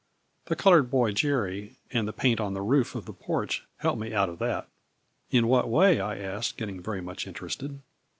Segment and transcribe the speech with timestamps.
[0.45, 1.99] The colored boy, Jerry, 78 A FLURRY IN DIAMONDS.
[1.99, 4.67] and the paint on the roof of the porch helped me out of that.""
[5.29, 7.79] In what way?" I asked, getting very much interested.